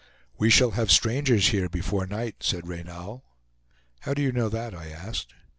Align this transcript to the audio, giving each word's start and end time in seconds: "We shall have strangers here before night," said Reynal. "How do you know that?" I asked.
"We 0.35 0.49
shall 0.49 0.71
have 0.71 0.89
strangers 0.89 1.49
here 1.49 1.69
before 1.69 2.07
night," 2.07 2.37
said 2.39 2.65
Reynal. 2.67 3.23
"How 3.99 4.15
do 4.15 4.23
you 4.23 4.31
know 4.31 4.49
that?" 4.49 4.73
I 4.73 4.87
asked. 4.87 5.35